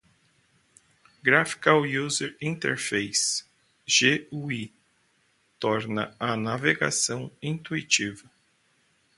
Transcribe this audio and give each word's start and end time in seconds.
Graphical 1.23 1.85
User 1.85 2.31
Interface 2.41 3.43
(GUI) 3.85 4.73
torna 5.59 6.15
a 6.19 6.35
navegação 6.35 7.31
intuitiva. 7.39 8.27